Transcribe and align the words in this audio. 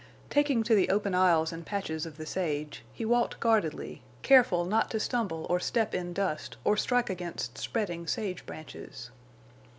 Taking 0.31 0.63
to 0.63 0.73
the 0.73 0.89
open 0.89 1.13
aisles 1.13 1.53
and 1.53 1.63
patches 1.63 2.07
of 2.07 2.17
the 2.17 2.25
sage, 2.25 2.83
he 2.91 3.05
walked 3.05 3.39
guardedly, 3.39 4.01
careful 4.23 4.65
not 4.65 4.89
to 4.89 4.99
stumble 4.99 5.45
or 5.47 5.59
step 5.59 5.93
in 5.93 6.11
dust 6.11 6.57
or 6.63 6.75
strike 6.75 7.11
against 7.11 7.59
spreading 7.59 8.07
sage 8.07 8.43
branches. 8.47 9.11